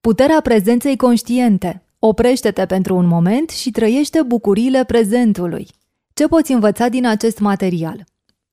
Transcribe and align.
Puterea 0.00 0.40
prezenței 0.40 0.96
conștiente. 0.96 1.82
Oprește-te 1.98 2.66
pentru 2.66 2.96
un 2.96 3.06
moment 3.06 3.50
și 3.50 3.70
trăiește 3.70 4.22
bucuriile 4.22 4.84
prezentului. 4.84 5.66
Ce 6.14 6.26
poți 6.26 6.52
învăța 6.52 6.88
din 6.88 7.06
acest 7.06 7.38
material? 7.38 8.04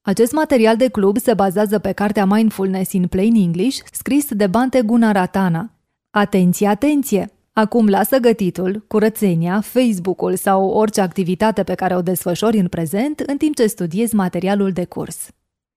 Acest 0.01 0.31
material 0.31 0.77
de 0.77 0.87
club 0.87 1.17
se 1.17 1.33
bazează 1.33 1.79
pe 1.79 1.91
cartea 1.91 2.25
Mindfulness 2.25 2.91
in 2.91 3.07
Plain 3.07 3.35
English, 3.35 3.79
scris 3.91 4.25
de 4.29 4.47
Bante 4.47 4.81
Gunaratana. 4.81 5.71
Atenție, 6.09 6.67
atenție! 6.67 7.29
Acum 7.53 7.87
lasă 7.87 8.17
gătitul, 8.17 8.83
curățenia, 8.87 9.61
Facebook-ul 9.61 10.35
sau 10.35 10.69
orice 10.69 11.01
activitate 11.01 11.63
pe 11.63 11.75
care 11.75 11.95
o 11.95 12.01
desfășori 12.01 12.57
în 12.57 12.67
prezent 12.67 13.19
în 13.19 13.37
timp 13.37 13.55
ce 13.55 13.67
studiezi 13.67 14.15
materialul 14.15 14.71
de 14.71 14.85
curs. 14.85 15.27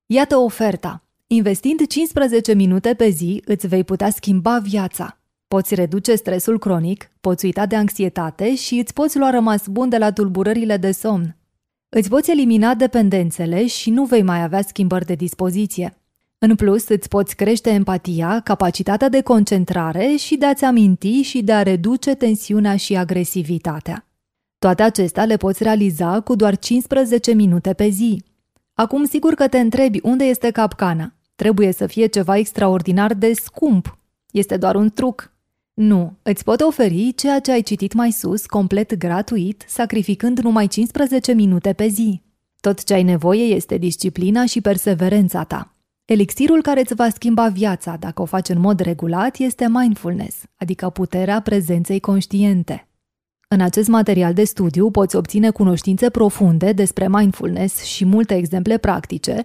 Iată 0.07 0.37
oferta. 0.37 1.03
Investind 1.27 1.87
15 1.87 2.55
minute 2.55 2.95
pe 2.95 3.09
zi, 3.09 3.43
îți 3.45 3.67
vei 3.67 3.85
putea 3.85 4.11
schimba 4.11 4.59
viața. 4.59 5.18
Poți 5.49 5.75
reduce 5.75 6.15
stresul 6.15 6.59
cronic, 6.59 7.11
poți 7.21 7.45
uita 7.45 7.67
de 7.67 7.77
anxietate 7.77 8.55
și 8.55 8.75
îți 8.75 8.93
poți 8.93 9.19
lua 9.19 9.31
rămas 9.31 9.67
bun 9.67 9.89
de 9.89 9.99
la 9.99 10.13
tulburările 10.13 10.77
de 10.77 10.93
somn. 10.93 11.37
Îți 11.89 12.09
poți 12.09 12.31
elimina 12.31 12.75
dependențele 12.75 13.67
și 13.67 13.91
nu 13.91 14.05
vei 14.05 14.23
mai 14.23 14.43
avea 14.43 14.63
schimbări 14.63 15.07
de 15.07 15.15
dispoziție. 15.15 15.99
În 16.39 16.55
plus, 16.55 16.89
îți 16.89 17.09
poți 17.09 17.37
crește 17.37 17.71
empatia, 17.71 18.41
capacitatea 18.41 19.09
de 19.09 19.21
concentrare 19.21 20.15
și 20.17 20.37
de 20.37 20.47
a-ți 20.47 20.65
aminti 20.65 21.21
și 21.21 21.43
de 21.43 21.53
a 21.53 21.63
reduce 21.63 22.15
tensiunea 22.15 22.77
și 22.77 22.97
agresivitatea. 22.97 24.07
Toate 24.59 24.83
acestea 24.83 25.25
le 25.25 25.37
poți 25.37 25.63
realiza 25.63 26.21
cu 26.21 26.35
doar 26.35 26.59
15 26.59 27.33
minute 27.33 27.73
pe 27.73 27.89
zi. 27.89 28.23
Acum 28.75 29.05
sigur 29.05 29.35
că 29.35 29.49
te 29.49 29.59
întrebi 29.59 30.01
unde 30.03 30.25
este 30.25 30.51
capcana. 30.51 31.15
Trebuie 31.35 31.73
să 31.73 31.87
fie 31.87 32.07
ceva 32.07 32.37
extraordinar 32.37 33.15
de 33.15 33.33
scump. 33.33 33.99
Este 34.31 34.57
doar 34.57 34.75
un 34.75 34.91
truc. 34.91 35.37
Nu, 35.81 36.17
îți 36.23 36.45
pot 36.45 36.61
oferi 36.61 37.13
ceea 37.17 37.41
ce 37.41 37.53
ai 37.53 37.63
citit 37.63 37.93
mai 37.93 38.11
sus, 38.11 38.47
complet 38.47 38.95
gratuit, 38.95 39.65
sacrificând 39.69 40.39
numai 40.39 40.67
15 40.67 41.33
minute 41.33 41.73
pe 41.73 41.87
zi. 41.89 42.23
Tot 42.61 42.85
ce 42.85 42.95
ai 42.95 43.03
nevoie 43.03 43.43
este 43.43 43.77
disciplina 43.77 44.47
și 44.47 44.61
perseverența 44.61 45.45
ta. 45.45 45.77
Elixirul 46.05 46.63
care 46.63 46.81
îți 46.81 46.95
va 46.95 47.09
schimba 47.09 47.49
viața 47.49 47.97
dacă 47.97 48.23
o 48.23 48.25
faci 48.25 48.49
în 48.49 48.59
mod 48.59 48.81
regulat 48.81 49.37
este 49.37 49.69
mindfulness, 49.69 50.37
adică 50.57 50.91
puterea 50.91 51.41
prezenței 51.41 52.01
conștiente. 52.01 52.89
În 53.49 53.61
acest 53.61 53.89
material 53.89 54.35
de 54.35 54.45
studiu 54.45 54.91
poți 54.91 55.17
obține 55.17 55.51
cunoștințe 55.51 56.11
profunde 56.11 56.73
despre 56.73 57.09
mindfulness 57.09 57.83
și 57.83 58.05
multe 58.05 58.35
exemple 58.35 58.79
practice. 58.79 59.45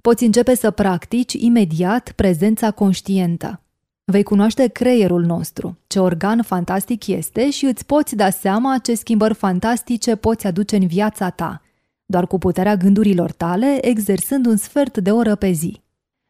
Poți 0.00 0.24
începe 0.24 0.54
să 0.54 0.70
practici 0.70 1.32
imediat 1.32 2.12
prezența 2.12 2.70
conștientă. 2.70 3.61
Vei 4.04 4.22
cunoaște 4.22 4.66
creierul 4.66 5.24
nostru, 5.24 5.78
ce 5.86 5.98
organ 5.98 6.42
fantastic 6.42 7.06
este 7.06 7.50
și 7.50 7.64
îți 7.64 7.86
poți 7.86 8.16
da 8.16 8.30
seama 8.30 8.78
ce 8.78 8.94
schimbări 8.94 9.34
fantastice 9.34 10.14
poți 10.14 10.46
aduce 10.46 10.76
în 10.76 10.86
viața 10.86 11.30
ta, 11.30 11.62
doar 12.06 12.26
cu 12.26 12.38
puterea 12.38 12.76
gândurilor 12.76 13.32
tale, 13.32 13.86
exersând 13.86 14.46
un 14.46 14.56
sfert 14.56 14.98
de 14.98 15.10
oră 15.10 15.34
pe 15.34 15.50
zi. 15.50 15.80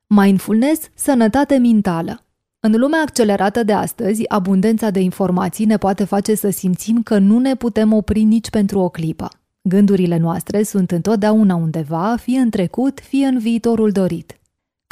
Mindfulness, 0.06 0.88
sănătate 0.94 1.56
mentală. 1.56 2.24
În 2.60 2.72
lumea 2.76 3.00
accelerată 3.00 3.62
de 3.62 3.72
astăzi, 3.72 4.28
abundența 4.28 4.90
de 4.90 5.00
informații 5.00 5.64
ne 5.64 5.76
poate 5.76 6.04
face 6.04 6.34
să 6.34 6.50
simțim 6.50 7.02
că 7.02 7.18
nu 7.18 7.38
ne 7.38 7.54
putem 7.54 7.92
opri 7.92 8.22
nici 8.22 8.50
pentru 8.50 8.78
o 8.78 8.88
clipă. 8.88 9.28
Gândurile 9.62 10.18
noastre 10.18 10.62
sunt 10.62 10.90
întotdeauna 10.90 11.54
undeva, 11.54 12.16
fie 12.16 12.38
în 12.38 12.50
trecut, 12.50 13.00
fie 13.00 13.26
în 13.26 13.38
viitorul 13.38 13.90
dorit. 13.90 14.40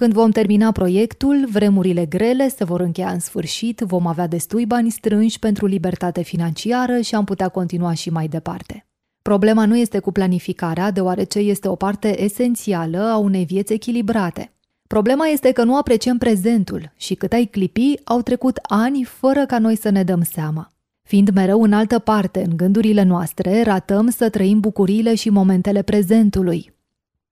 Când 0.01 0.12
vom 0.12 0.31
termina 0.31 0.73
proiectul, 0.73 1.47
vremurile 1.51 2.06
grele 2.06 2.48
se 2.48 2.65
vor 2.65 2.81
încheia 2.81 3.11
în 3.11 3.19
sfârșit, 3.19 3.81
vom 3.81 4.07
avea 4.07 4.27
destui 4.27 4.67
bani 4.67 4.91
strânși 4.91 5.39
pentru 5.39 5.67
libertate 5.67 6.23
financiară 6.23 7.01
și 7.01 7.15
am 7.15 7.25
putea 7.25 7.48
continua 7.48 7.92
și 7.92 8.11
mai 8.11 8.29
departe. 8.29 8.87
Problema 9.23 9.67
nu 9.67 9.77
este 9.77 9.98
cu 9.98 10.12
planificarea, 10.12 10.91
deoarece 10.91 11.39
este 11.39 11.69
o 11.69 11.74
parte 11.74 12.23
esențială 12.23 12.98
a 12.98 13.17
unei 13.17 13.45
vieți 13.45 13.73
echilibrate. 13.73 14.52
Problema 14.86 15.27
este 15.27 15.52
că 15.52 15.64
nu 15.64 15.77
apreciem 15.77 16.19
prezentul 16.19 16.92
și 16.97 17.14
cât 17.14 17.33
ai 17.33 17.45
clipi, 17.45 17.95
au 18.05 18.23
trecut 18.23 18.58
ani 18.63 19.05
fără 19.05 19.47
ca 19.47 19.58
noi 19.58 19.77
să 19.77 19.91
ne 19.91 20.03
dăm 20.03 20.23
seama. 20.23 20.73
Fiind 21.03 21.30
mereu 21.30 21.63
în 21.63 21.73
altă 21.73 21.98
parte, 21.98 22.45
în 22.48 22.57
gândurile 22.57 23.03
noastre, 23.03 23.63
ratăm 23.63 24.11
să 24.11 24.29
trăim 24.29 24.61
bucuriile 24.61 25.14
și 25.14 25.30
momentele 25.30 25.83
prezentului. 25.83 26.74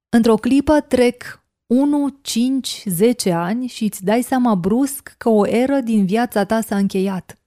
Într-o 0.08 0.34
clipă 0.34 0.80
trec 0.80 1.46
1, 1.68 2.18
5, 2.22 2.82
10 2.86 3.32
ani 3.32 3.66
și 3.66 3.84
îți 3.84 4.04
dai 4.04 4.22
seama 4.22 4.54
brusc 4.54 5.14
că 5.18 5.28
o 5.28 5.46
eră 5.46 5.80
din 5.80 6.06
viața 6.06 6.44
ta 6.44 6.60
s-a 6.60 6.76
încheiat. 6.76 7.38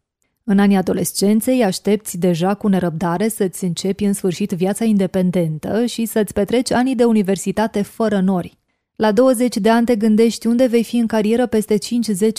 În 0.44 0.60
anii 0.60 0.76
adolescenței 0.76 1.64
aștepți 1.64 2.18
deja 2.18 2.54
cu 2.54 2.68
nerăbdare 2.68 3.28
să-ți 3.28 3.64
începi 3.64 4.04
în 4.04 4.14
sfârșit 4.14 4.52
viața 4.52 4.86
independentă 4.86 5.86
și 5.86 6.06
să-ți 6.06 6.34
petreci 6.34 6.72
anii 6.72 6.96
de 6.96 7.04
universitate 7.04 7.82
fără 7.82 8.20
nori. 8.20 8.58
La 8.96 9.12
20 9.12 9.58
de 9.58 9.70
ani 9.70 9.86
te 9.86 9.96
gândești 9.96 10.48
unde 10.48 10.66
vei 10.66 10.84
fi 10.84 10.98
în 10.98 11.08
carieră 11.08 11.46
peste 11.46 11.78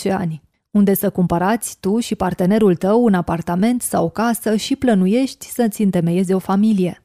5-10 0.07 0.11
ani, 0.11 0.41
unde 0.71 0.93
să 0.93 1.09
cumpărați 1.09 1.77
tu 1.79 1.99
și 1.99 2.15
partenerul 2.15 2.75
tău 2.75 3.03
un 3.03 3.13
apartament 3.13 3.81
sau 3.81 4.05
o 4.05 4.09
casă 4.09 4.55
și 4.55 4.75
plănuiești 4.75 5.45
să-ți 5.45 5.81
întemeiezi 5.81 6.33
o 6.33 6.39
familie. 6.39 7.02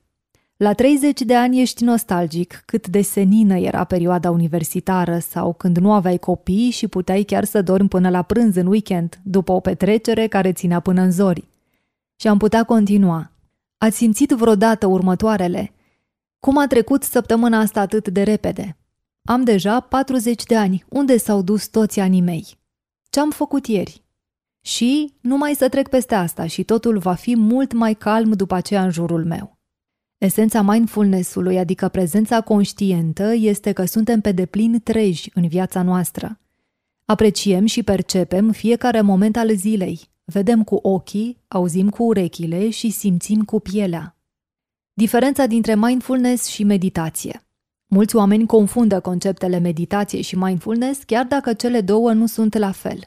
La 0.58 0.72
30 0.72 1.20
de 1.20 1.34
ani 1.34 1.60
ești 1.60 1.84
nostalgic 1.84 2.62
cât 2.66 2.88
de 2.88 3.02
senină 3.02 3.56
era 3.58 3.84
perioada 3.84 4.30
universitară 4.30 5.18
sau 5.18 5.52
când 5.52 5.76
nu 5.76 5.92
aveai 5.92 6.18
copii 6.18 6.70
și 6.70 6.88
puteai 6.88 7.22
chiar 7.22 7.44
să 7.44 7.62
dormi 7.62 7.88
până 7.88 8.10
la 8.10 8.22
prânz 8.22 8.56
în 8.56 8.66
weekend, 8.66 9.20
după 9.22 9.52
o 9.52 9.60
petrecere 9.60 10.26
care 10.26 10.52
ținea 10.52 10.80
până 10.80 11.00
în 11.00 11.10
zori. 11.10 11.48
Și 12.20 12.28
am 12.28 12.38
putea 12.38 12.64
continua. 12.64 13.30
Ați 13.76 13.96
simțit 13.96 14.30
vreodată 14.30 14.86
următoarele? 14.86 15.72
Cum 16.40 16.58
a 16.58 16.66
trecut 16.66 17.02
săptămâna 17.02 17.58
asta 17.58 17.80
atât 17.80 18.08
de 18.08 18.22
repede? 18.22 18.76
Am 19.24 19.44
deja 19.44 19.80
40 19.80 20.44
de 20.44 20.56
ani. 20.56 20.84
Unde 20.88 21.16
s-au 21.16 21.42
dus 21.42 21.66
toți 21.66 22.00
anii 22.00 22.20
mei? 22.20 22.46
Ce-am 23.10 23.30
făcut 23.30 23.66
ieri? 23.66 24.02
Și 24.60 25.14
numai 25.20 25.54
să 25.54 25.68
trec 25.68 25.88
peste 25.88 26.14
asta 26.14 26.46
și 26.46 26.64
totul 26.64 26.98
va 26.98 27.14
fi 27.14 27.36
mult 27.36 27.72
mai 27.72 27.94
calm 27.94 28.32
după 28.32 28.54
aceea 28.54 28.82
în 28.82 28.90
jurul 28.90 29.24
meu. 29.24 29.57
Esența 30.18 30.62
mindfulness-ului, 30.62 31.58
adică 31.58 31.88
prezența 31.88 32.40
conștientă, 32.40 33.32
este 33.34 33.72
că 33.72 33.84
suntem 33.84 34.20
pe 34.20 34.32
deplin 34.32 34.80
treji 34.82 35.30
în 35.34 35.48
viața 35.48 35.82
noastră. 35.82 36.40
Apreciem 37.04 37.66
și 37.66 37.82
percepem 37.82 38.50
fiecare 38.50 39.00
moment 39.00 39.36
al 39.36 39.54
zilei. 39.54 40.00
Vedem 40.24 40.64
cu 40.64 40.74
ochii, 40.74 41.42
auzim 41.48 41.88
cu 41.88 42.02
urechile 42.02 42.70
și 42.70 42.90
simțim 42.90 43.44
cu 43.44 43.60
pielea. 43.60 44.16
Diferența 44.92 45.46
dintre 45.46 45.74
mindfulness 45.74 46.46
și 46.46 46.64
meditație. 46.64 47.42
Mulți 47.86 48.16
oameni 48.16 48.46
confundă 48.46 49.00
conceptele 49.00 49.58
meditație 49.58 50.20
și 50.20 50.36
mindfulness, 50.36 51.02
chiar 51.02 51.24
dacă 51.26 51.52
cele 51.52 51.80
două 51.80 52.12
nu 52.12 52.26
sunt 52.26 52.54
la 52.54 52.70
fel. 52.70 52.98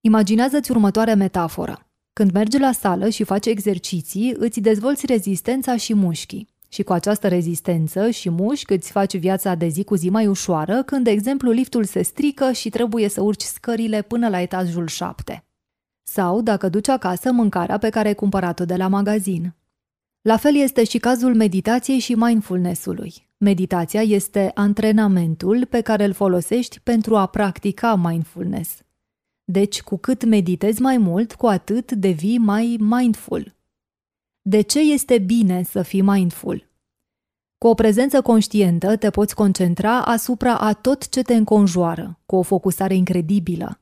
Imaginează-ți 0.00 0.70
următoarea 0.70 1.16
metaforă. 1.16 1.89
Când 2.12 2.32
mergi 2.32 2.58
la 2.58 2.72
sală 2.72 3.08
și 3.08 3.24
faci 3.24 3.46
exerciții, 3.46 4.34
îți 4.36 4.60
dezvolți 4.60 5.06
rezistența 5.06 5.76
și 5.76 5.94
mușchii. 5.94 6.48
Și 6.68 6.82
cu 6.82 6.92
această 6.92 7.28
rezistență 7.28 8.10
și 8.10 8.30
mușchi 8.30 8.72
îți 8.72 8.90
faci 8.90 9.16
viața 9.16 9.54
de 9.54 9.68
zi 9.68 9.84
cu 9.84 9.94
zi 9.94 10.10
mai 10.10 10.26
ușoară 10.26 10.82
când, 10.82 11.04
de 11.04 11.10
exemplu, 11.10 11.50
liftul 11.50 11.84
se 11.84 12.02
strică 12.02 12.52
și 12.52 12.70
trebuie 12.70 13.08
să 13.08 13.20
urci 13.22 13.42
scările 13.42 14.02
până 14.02 14.28
la 14.28 14.40
etajul 14.40 14.86
7. 14.86 15.44
Sau 16.02 16.40
dacă 16.40 16.68
duci 16.68 16.88
acasă 16.88 17.32
mâncarea 17.32 17.78
pe 17.78 17.88
care 17.88 18.08
ai 18.08 18.14
cumpărat-o 18.14 18.64
de 18.64 18.76
la 18.76 18.88
magazin. 18.88 19.54
La 20.20 20.36
fel 20.36 20.56
este 20.56 20.84
și 20.84 20.98
cazul 20.98 21.34
meditației 21.34 21.98
și 21.98 22.14
mindfulness-ului. 22.14 23.28
Meditația 23.36 24.02
este 24.02 24.50
antrenamentul 24.54 25.66
pe 25.66 25.80
care 25.80 26.04
îl 26.04 26.12
folosești 26.12 26.80
pentru 26.80 27.16
a 27.16 27.26
practica 27.26 27.94
mindfulness– 27.94 28.70
deci, 29.50 29.82
cu 29.82 29.96
cât 29.96 30.24
meditezi 30.24 30.80
mai 30.80 30.98
mult, 30.98 31.34
cu 31.34 31.46
atât 31.46 31.92
devii 31.92 32.38
mai 32.38 32.76
mindful. 32.78 33.54
De 34.42 34.60
ce 34.60 34.80
este 34.80 35.18
bine 35.18 35.62
să 35.62 35.82
fii 35.82 36.02
mindful? 36.02 36.68
Cu 37.58 37.66
o 37.66 37.74
prezență 37.74 38.22
conștientă 38.22 38.96
te 38.96 39.10
poți 39.10 39.34
concentra 39.34 40.02
asupra 40.02 40.58
a 40.58 40.72
tot 40.72 41.08
ce 41.08 41.22
te 41.22 41.34
înconjoară, 41.34 42.18
cu 42.26 42.36
o 42.36 42.42
focusare 42.42 42.94
incredibilă. 42.94 43.80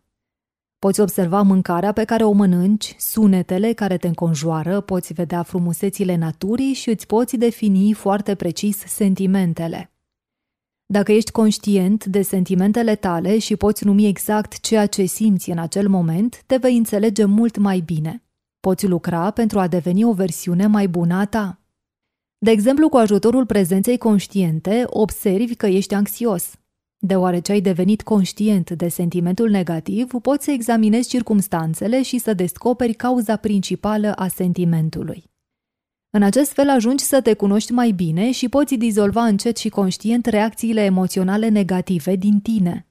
Poți 0.79 1.01
observa 1.01 1.43
mâncarea 1.43 1.93
pe 1.93 2.05
care 2.05 2.25
o 2.25 2.33
mănânci, 2.33 2.95
sunetele 2.99 3.73
care 3.73 3.97
te 3.97 4.07
înconjoară, 4.07 4.81
poți 4.81 5.13
vedea 5.13 5.43
frumusețile 5.43 6.17
naturii 6.17 6.73
și 6.73 6.91
îți 6.91 7.07
poți 7.07 7.37
defini 7.37 7.93
foarte 7.93 8.35
precis 8.35 8.77
sentimentele. 8.79 9.93
Dacă 10.91 11.13
ești 11.13 11.31
conștient 11.31 12.05
de 12.05 12.23
sentimentele 12.23 12.95
tale 12.95 13.39
și 13.39 13.57
poți 13.57 13.85
numi 13.85 14.07
exact 14.07 14.61
ceea 14.61 14.87
ce 14.87 15.05
simți 15.05 15.51
în 15.51 15.59
acel 15.59 15.89
moment, 15.89 16.43
te 16.47 16.57
vei 16.57 16.77
înțelege 16.77 17.25
mult 17.25 17.57
mai 17.57 17.81
bine. 17.81 18.23
Poți 18.61 18.87
lucra 18.87 19.31
pentru 19.31 19.59
a 19.59 19.67
deveni 19.67 20.05
o 20.05 20.13
versiune 20.13 20.67
mai 20.67 20.89
bună 20.89 21.15
a 21.15 21.25
ta. 21.25 21.61
De 22.39 22.51
exemplu, 22.51 22.89
cu 22.89 22.97
ajutorul 22.97 23.47
prezenței 23.47 23.99
conștiente, 23.99 24.85
observi 24.87 25.55
că 25.55 25.67
ești 25.67 25.95
anxios. 25.95 26.55
Deoarece 26.99 27.53
ai 27.53 27.61
devenit 27.61 28.03
conștient 28.03 28.71
de 28.71 28.89
sentimentul 28.89 29.51
negativ, 29.51 30.11
poți 30.23 30.45
să 30.45 30.51
examinezi 30.51 31.09
circumstanțele 31.09 32.03
și 32.03 32.19
să 32.19 32.35
descoperi 32.35 32.95
cauza 32.95 33.37
principală 33.37 34.13
a 34.13 34.29
sentimentului. 34.29 35.25
În 36.11 36.23
acest 36.23 36.53
fel 36.53 36.69
ajungi 36.69 37.05
să 37.05 37.21
te 37.21 37.35
cunoști 37.35 37.73
mai 37.73 37.91
bine 37.91 38.31
și 38.31 38.49
poți 38.49 38.75
dizolva 38.75 39.25
încet 39.25 39.57
și 39.57 39.69
conștient 39.69 40.27
reacțiile 40.27 40.85
emoționale 40.85 41.49
negative 41.49 42.17
din 42.17 42.41
tine. 42.41 42.87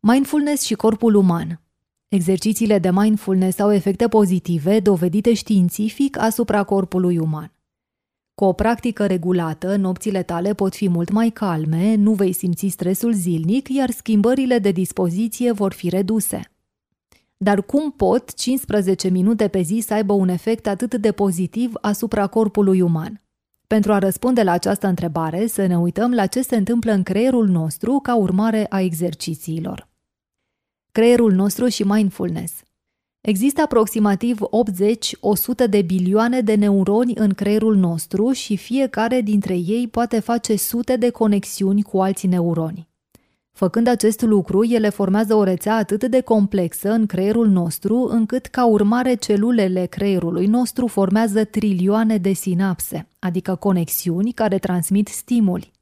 Mindfulness 0.00 0.62
și 0.62 0.74
corpul 0.74 1.14
uman 1.14 1.60
Exercițiile 2.08 2.78
de 2.78 2.90
mindfulness 2.90 3.58
au 3.58 3.72
efecte 3.72 4.08
pozitive 4.08 4.80
dovedite 4.80 5.34
științific 5.34 6.18
asupra 6.18 6.64
corpului 6.64 7.18
uman. 7.18 7.52
Cu 8.34 8.44
o 8.44 8.52
practică 8.52 9.06
regulată, 9.06 9.76
nopțile 9.76 10.22
tale 10.22 10.54
pot 10.54 10.74
fi 10.74 10.88
mult 10.88 11.10
mai 11.10 11.30
calme, 11.30 11.94
nu 11.94 12.12
vei 12.12 12.32
simți 12.32 12.68
stresul 12.68 13.12
zilnic, 13.12 13.68
iar 13.68 13.90
schimbările 13.90 14.58
de 14.58 14.70
dispoziție 14.70 15.52
vor 15.52 15.72
fi 15.72 15.88
reduse. 15.88 16.52
Dar 17.44 17.62
cum 17.62 17.92
pot 17.92 18.34
15 18.34 19.08
minute 19.08 19.48
pe 19.48 19.60
zi 19.60 19.82
să 19.86 19.94
aibă 19.94 20.12
un 20.12 20.28
efect 20.28 20.66
atât 20.66 20.94
de 20.94 21.12
pozitiv 21.12 21.72
asupra 21.80 22.26
corpului 22.26 22.80
uman? 22.80 23.22
Pentru 23.66 23.92
a 23.92 23.98
răspunde 23.98 24.42
la 24.42 24.52
această 24.52 24.86
întrebare, 24.86 25.46
să 25.46 25.66
ne 25.66 25.78
uităm 25.78 26.14
la 26.14 26.26
ce 26.26 26.42
se 26.42 26.56
întâmplă 26.56 26.92
în 26.92 27.02
creierul 27.02 27.48
nostru 27.48 27.98
ca 28.02 28.16
urmare 28.16 28.66
a 28.68 28.80
exercițiilor. 28.80 29.88
Creierul 30.92 31.32
nostru 31.32 31.66
și 31.66 31.82
mindfulness– 31.82 32.52
Există 33.20 33.60
aproximativ 33.60 34.38
80-100 34.40 35.68
de 35.70 35.82
bilioane 35.82 36.40
de 36.40 36.54
neuroni 36.54 37.12
în 37.14 37.34
creierul 37.34 37.76
nostru 37.76 38.32
și 38.32 38.56
fiecare 38.56 39.20
dintre 39.20 39.54
ei 39.54 39.88
poate 39.88 40.20
face 40.20 40.56
sute 40.56 40.96
de 40.96 41.10
conexiuni 41.10 41.82
cu 41.82 42.00
alți 42.00 42.26
neuroni. 42.26 42.88
Făcând 43.58 43.86
acest 43.86 44.22
lucru, 44.22 44.64
ele 44.64 44.88
formează 44.88 45.34
o 45.34 45.42
rețea 45.42 45.76
atât 45.76 46.04
de 46.04 46.20
complexă 46.20 46.90
în 46.90 47.06
creierul 47.06 47.48
nostru, 47.48 48.08
încât 48.10 48.46
ca 48.46 48.66
urmare 48.66 49.14
celulele 49.14 49.86
creierului 49.86 50.46
nostru 50.46 50.86
formează 50.86 51.44
trilioane 51.44 52.16
de 52.18 52.32
sinapse, 52.32 53.08
adică 53.18 53.54
conexiuni 53.54 54.32
care 54.32 54.58
transmit 54.58 55.08
stimuli. 55.08 55.72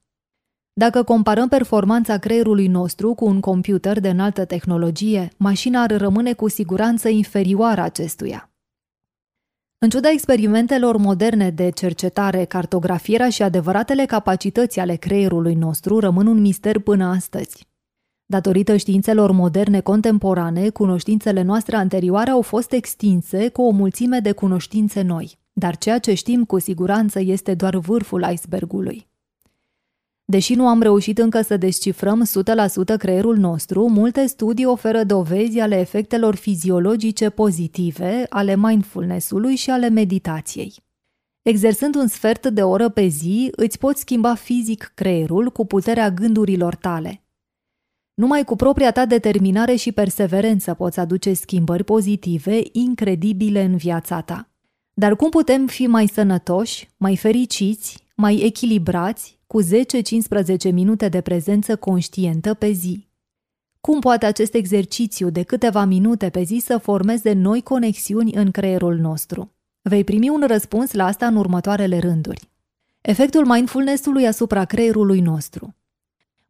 Dacă 0.72 1.02
comparăm 1.02 1.48
performanța 1.48 2.18
creierului 2.18 2.66
nostru 2.66 3.14
cu 3.14 3.24
un 3.24 3.40
computer 3.40 4.00
de 4.00 4.08
înaltă 4.08 4.44
tehnologie, 4.44 5.28
mașina 5.36 5.82
ar 5.82 5.96
rămâne 5.96 6.32
cu 6.32 6.48
siguranță 6.48 7.08
inferioară 7.08 7.80
acestuia. 7.80 8.50
În 9.78 9.88
ciuda 9.88 10.10
experimentelor 10.10 10.96
moderne 10.96 11.50
de 11.50 11.70
cercetare, 11.70 12.44
cartografierea 12.44 13.28
și 13.28 13.42
adevăratele 13.42 14.04
capacități 14.04 14.80
ale 14.80 14.94
creierului 14.94 15.54
nostru 15.54 15.98
rămân 15.98 16.26
un 16.26 16.40
mister 16.40 16.78
până 16.78 17.04
astăzi. 17.04 17.66
Datorită 18.26 18.76
științelor 18.76 19.30
moderne 19.30 19.80
contemporane, 19.80 20.68
cunoștințele 20.68 21.42
noastre 21.42 21.76
anterioare 21.76 22.30
au 22.30 22.42
fost 22.42 22.72
extinse 22.72 23.48
cu 23.48 23.62
o 23.62 23.70
mulțime 23.70 24.18
de 24.18 24.32
cunoștințe 24.32 25.02
noi, 25.02 25.38
dar 25.52 25.76
ceea 25.76 25.98
ce 25.98 26.14
știm 26.14 26.44
cu 26.44 26.58
siguranță 26.58 27.20
este 27.20 27.54
doar 27.54 27.76
vârful 27.76 28.26
icebergului. 28.32 29.08
Deși 30.28 30.54
nu 30.54 30.68
am 30.68 30.82
reușit 30.82 31.18
încă 31.18 31.40
să 31.40 31.56
descifrăm 31.56 32.24
100% 32.94 32.96
creierul 32.98 33.36
nostru, 33.36 33.88
multe 33.88 34.26
studii 34.26 34.64
oferă 34.64 35.04
dovezi 35.04 35.58
ale 35.58 35.78
efectelor 35.78 36.34
fiziologice 36.34 37.30
pozitive 37.30 38.26
ale 38.28 38.56
mindfulness-ului 38.56 39.56
și 39.56 39.70
ale 39.70 39.88
meditației. 39.88 40.74
Exersând 41.42 41.94
un 41.94 42.06
sfert 42.06 42.46
de 42.46 42.62
oră 42.62 42.88
pe 42.88 43.06
zi, 43.06 43.48
îți 43.56 43.78
poți 43.78 44.00
schimba 44.00 44.34
fizic 44.34 44.92
creierul 44.94 45.50
cu 45.50 45.66
puterea 45.66 46.10
gândurilor 46.10 46.74
tale. 46.74 47.22
Numai 48.14 48.44
cu 48.44 48.56
propria 48.56 48.90
ta 48.90 49.06
determinare 49.06 49.74
și 49.74 49.92
perseverență 49.92 50.74
poți 50.74 51.00
aduce 51.00 51.32
schimbări 51.32 51.84
pozitive 51.84 52.60
incredibile 52.72 53.62
în 53.62 53.76
viața 53.76 54.20
ta. 54.20 54.48
Dar 54.94 55.16
cum 55.16 55.30
putem 55.30 55.66
fi 55.66 55.86
mai 55.86 56.06
sănătoși, 56.06 56.88
mai 56.96 57.16
fericiți, 57.16 58.06
mai 58.14 58.36
echilibrați 58.36 59.35
cu 59.46 59.62
10-15 59.62 60.72
minute 60.72 61.08
de 61.08 61.20
prezență 61.20 61.76
conștientă 61.76 62.54
pe 62.54 62.70
zi. 62.70 63.06
Cum 63.80 64.00
poate 64.00 64.26
acest 64.26 64.54
exercițiu 64.54 65.30
de 65.30 65.42
câteva 65.42 65.84
minute 65.84 66.30
pe 66.30 66.42
zi 66.42 66.62
să 66.64 66.78
formeze 66.78 67.32
noi 67.32 67.62
conexiuni 67.62 68.34
în 68.34 68.50
creierul 68.50 68.96
nostru? 68.96 69.50
Vei 69.82 70.04
primi 70.04 70.28
un 70.28 70.44
răspuns 70.46 70.92
la 70.92 71.04
asta 71.04 71.26
în 71.26 71.36
următoarele 71.36 71.98
rânduri. 71.98 72.50
Efectul 73.00 73.46
mindfulness-ului 73.46 74.26
asupra 74.26 74.64
creierului 74.64 75.20
nostru. 75.20 75.74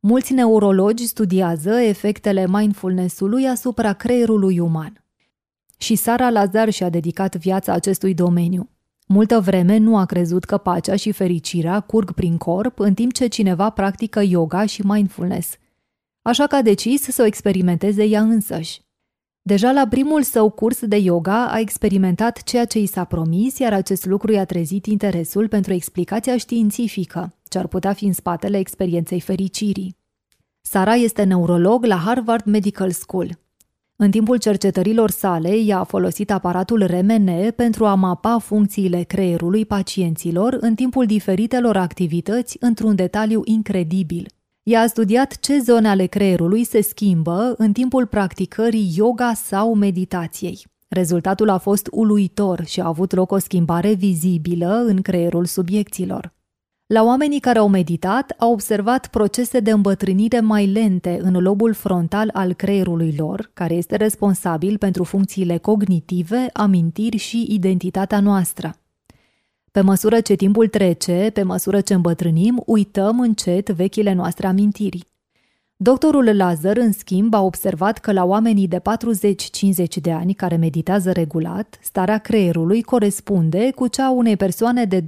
Mulți 0.01 0.33
neurologi 0.33 1.07
studiază 1.07 1.71
efectele 1.71 2.47
mindfulness-ului 2.49 3.47
asupra 3.47 3.93
creierului 3.93 4.59
uman. 4.59 5.05
Și 5.77 5.95
Sara 5.95 6.31
Lazar 6.31 6.71
și-a 6.71 6.89
dedicat 6.89 7.37
viața 7.37 7.73
acestui 7.73 8.15
domeniu. 8.15 8.69
Multă 9.09 9.41
vreme 9.41 9.77
nu 9.77 9.97
a 9.97 10.05
crezut 10.05 10.45
că 10.45 10.59
pacea 10.59 10.97
și 10.97 11.13
fericirea 11.13 11.81
curg 11.81 12.13
prin 12.13 12.37
corp 12.37 12.79
în 12.79 12.95
timp 12.95 13.13
ce 13.13 13.27
cineva 13.27 13.71
practică 13.71 14.21
yoga 14.23 14.67
și 14.67 14.87
mindfulness. 14.87 15.57
Așa 16.23 16.47
că 16.47 16.57
a 16.57 16.63
decis 16.63 17.03
să 17.03 17.23
o 17.23 17.25
experimenteze 17.25 18.05
ea 18.05 18.21
însăși. 18.21 18.81
Deja 19.43 19.73
la 19.73 19.87
primul 19.89 20.23
său 20.23 20.51
curs 20.51 20.87
de 20.87 20.97
yoga 20.97 21.51
a 21.51 21.59
experimentat 21.59 22.43
ceea 22.43 22.65
ce 22.65 22.79
i 22.79 22.87
s-a 22.87 23.05
promis, 23.05 23.59
iar 23.59 23.73
acest 23.73 24.07
lucru 24.07 24.33
i-a 24.33 24.45
trezit 24.45 24.87
interesul 24.87 25.49
pentru 25.49 25.73
explicația 25.73 26.37
științifică, 26.37 27.35
ce 27.49 27.59
ar 27.59 27.67
putea 27.67 27.93
fi 27.93 28.05
în 28.05 28.13
spatele 28.13 28.59
experienței 28.59 29.21
fericirii. 29.21 29.97
Sara 30.61 30.95
este 30.95 31.23
neurolog 31.23 31.85
la 31.85 31.97
Harvard 31.97 32.45
Medical 32.45 32.91
School. 32.91 33.39
În 33.99 34.11
timpul 34.11 34.37
cercetărilor 34.37 35.11
sale, 35.11 35.57
ea 35.57 35.79
a 35.79 35.85
folosit 35.85 36.31
aparatul 36.31 36.87
RMN 36.87 37.53
pentru 37.57 37.87
a 37.87 37.95
mapa 37.95 38.39
funcțiile 38.39 39.03
creierului 39.03 39.65
pacienților 39.67 40.57
în 40.61 40.75
timpul 40.75 41.07
diferitelor 41.07 41.77
activități 41.77 42.57
într-un 42.61 42.95
detaliu 42.95 43.41
incredibil. 43.45 44.27
Ea 44.63 44.81
a 44.81 44.87
studiat 44.87 45.39
ce 45.41 45.59
zone 45.59 45.89
ale 45.89 46.07
creierului 46.07 46.65
se 46.65 46.81
schimbă 46.81 47.55
în 47.57 47.73
timpul 47.73 48.07
practicării 48.07 48.93
yoga 48.97 49.33
sau 49.35 49.75
meditației. 49.75 50.67
Rezultatul 50.89 51.49
a 51.49 51.59
fost 51.59 51.89
uluitor 51.91 52.65
și 52.65 52.81
a 52.81 52.87
avut 52.87 53.13
loc 53.13 53.31
o 53.33 53.39
schimbare 53.39 53.93
vizibilă 53.93 54.85
în 54.87 55.03
creierul 55.03 55.45
subiecților. 55.45 56.36
La 56.89 57.03
oamenii 57.03 57.41
care 57.41 57.59
au 57.59 57.69
meditat, 57.69 58.35
au 58.39 58.53
observat 58.53 59.07
procese 59.07 59.61
de 59.61 59.71
îmbătrânire 59.71 60.41
mai 60.41 60.67
lente 60.67 61.19
în 61.23 61.43
lobul 61.43 61.73
frontal 61.73 62.31
al 62.33 62.53
creierului 62.53 63.15
lor, 63.19 63.51
care 63.55 63.75
este 63.75 63.97
responsabil 63.97 64.79
pentru 64.79 65.05
funcțiile 65.05 65.57
cognitive, 65.57 66.51
amintiri 66.53 67.17
și 67.17 67.47
identitatea 67.49 68.21
noastră. 68.21 68.77
Pe 69.71 69.81
măsură 69.81 70.21
ce 70.21 70.35
timpul 70.35 70.69
trece, 70.69 71.31
pe 71.33 71.43
măsură 71.43 71.81
ce 71.81 71.95
îmbătrânim, 71.95 72.63
uităm 72.67 73.21
încet 73.21 73.71
vechile 73.71 74.13
noastre 74.13 74.47
amintiri. 74.47 75.07
Doctorul 75.77 76.37
Lazar, 76.37 76.77
în 76.77 76.93
schimb, 76.93 77.35
a 77.35 77.41
observat 77.41 77.99
că 77.99 78.13
la 78.13 78.25
oamenii 78.25 78.69
de 78.69 78.81
40-50 78.81 78.83
de 80.01 80.13
ani 80.13 80.35
care 80.35 80.57
meditează 80.57 81.13
regulat, 81.13 81.79
starea 81.83 82.19
creierului 82.19 82.83
corespunde 82.83 83.71
cu 83.71 83.87
cea 83.87 84.05
a 84.05 84.11
unei 84.11 84.37
persoane 84.37 84.85
de 84.85 85.01
20-30 85.01 85.05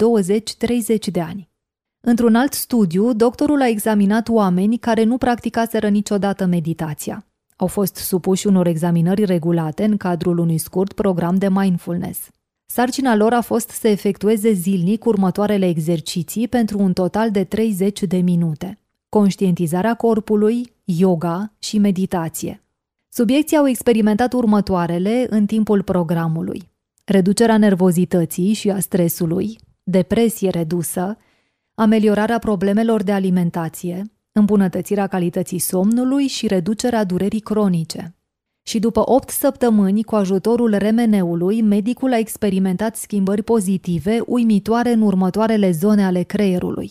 de 1.12 1.20
ani. 1.20 1.48
Într-un 2.00 2.34
alt 2.34 2.52
studiu, 2.52 3.12
doctorul 3.12 3.60
a 3.60 3.68
examinat 3.68 4.28
oameni 4.28 4.78
care 4.78 5.04
nu 5.04 5.18
practicaseră 5.18 5.88
niciodată 5.88 6.46
meditația. 6.46 7.26
Au 7.56 7.66
fost 7.66 7.94
supuși 7.96 8.46
unor 8.46 8.66
examinări 8.66 9.24
regulate 9.24 9.84
în 9.84 9.96
cadrul 9.96 10.38
unui 10.38 10.58
scurt 10.58 10.92
program 10.92 11.36
de 11.36 11.48
mindfulness. 11.48 12.28
Sarcina 12.66 13.16
lor 13.16 13.32
a 13.32 13.40
fost 13.40 13.68
să 13.68 13.88
efectueze 13.88 14.52
zilnic 14.52 15.04
următoarele 15.04 15.68
exerciții 15.68 16.48
pentru 16.48 16.78
un 16.78 16.92
total 16.92 17.30
de 17.30 17.44
30 17.44 18.02
de 18.02 18.16
minute. 18.16 18.78
Conștientizarea 19.08 19.94
corpului, 19.94 20.72
yoga 20.84 21.52
și 21.58 21.78
meditație. 21.78 22.62
Subiecții 23.08 23.56
au 23.56 23.68
experimentat 23.68 24.32
următoarele 24.32 25.26
în 25.30 25.46
timpul 25.46 25.82
programului. 25.82 26.70
Reducerea 27.04 27.58
nervozității 27.58 28.52
și 28.52 28.70
a 28.70 28.78
stresului, 28.78 29.58
depresie 29.82 30.50
redusă, 30.50 31.16
ameliorarea 31.80 32.38
problemelor 32.38 33.02
de 33.02 33.12
alimentație, 33.12 34.04
îmbunătățirea 34.32 35.06
calității 35.06 35.58
somnului 35.58 36.26
și 36.26 36.46
reducerea 36.46 37.04
durerii 37.04 37.40
cronice. 37.40 38.16
Și 38.62 38.78
după 38.78 39.10
8 39.10 39.30
săptămâni, 39.30 40.02
cu 40.02 40.14
ajutorul 40.14 40.74
remeneului, 40.74 41.62
medicul 41.62 42.12
a 42.12 42.18
experimentat 42.18 42.96
schimbări 42.96 43.42
pozitive 43.42 44.20
uimitoare 44.26 44.90
în 44.92 45.00
următoarele 45.00 45.70
zone 45.70 46.04
ale 46.04 46.22
creierului. 46.22 46.90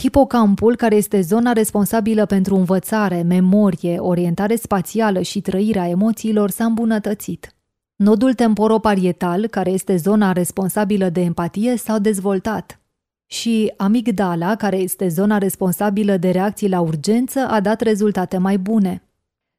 Hipocampul, 0.00 0.76
care 0.76 0.94
este 0.94 1.20
zona 1.20 1.52
responsabilă 1.52 2.26
pentru 2.26 2.56
învățare, 2.56 3.22
memorie, 3.22 3.98
orientare 3.98 4.56
spațială 4.56 5.20
și 5.20 5.40
trăirea 5.40 5.88
emoțiilor, 5.88 6.50
s-a 6.50 6.64
îmbunătățit. 6.64 7.54
Nodul 7.96 8.34
temporoparietal, 8.34 9.46
care 9.46 9.70
este 9.70 9.96
zona 9.96 10.32
responsabilă 10.32 11.08
de 11.08 11.20
empatie, 11.20 11.76
s-a 11.76 11.98
dezvoltat. 11.98 12.78
Și 13.26 13.72
amigdala, 13.76 14.56
care 14.56 14.76
este 14.76 15.08
zona 15.08 15.38
responsabilă 15.38 16.16
de 16.16 16.30
reacții 16.30 16.68
la 16.68 16.80
urgență, 16.80 17.40
a 17.40 17.60
dat 17.60 17.80
rezultate 17.80 18.38
mai 18.38 18.58
bune. 18.58 19.02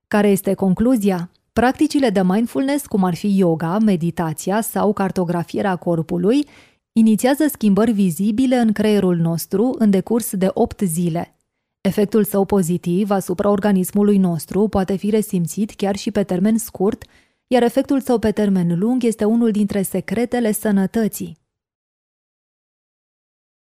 Care 0.08 0.28
este 0.28 0.54
concluzia? 0.54 1.30
Practicile 1.54 2.10
de 2.10 2.24
mindfulness, 2.24 2.86
cum 2.86 3.04
ar 3.04 3.16
fi 3.16 3.38
yoga, 3.38 3.78
meditația 3.80 4.62
sau 4.62 4.94
cartografierea 4.94 5.76
corpului, 5.76 6.48
inițiază 6.92 7.48
schimbări 7.52 7.92
vizibile 7.92 8.56
în 8.56 8.72
creierul 8.72 9.16
nostru 9.16 9.76
în 9.78 9.90
decurs 9.90 10.36
de 10.36 10.50
8 10.54 10.82
zile. 10.82 11.36
Efectul 11.82 12.24
său 12.24 12.46
pozitiv 12.46 13.10
asupra 13.10 13.50
organismului 13.50 14.18
nostru 14.18 14.68
poate 14.68 14.96
fi 14.96 15.10
resimțit 15.10 15.72
chiar 15.72 15.96
și 15.96 16.12
pe 16.12 16.24
termen 16.24 16.58
scurt, 16.58 17.04
iar 17.48 17.64
efectul 17.64 18.02
său 18.02 18.20
pe 18.20 18.32
termen 18.32 18.80
lung 18.80 19.04
este 19.04 19.26
unul 19.26 19.52
dintre 19.52 19.82
secretele 19.82 20.52
sănătății. 20.52 21.38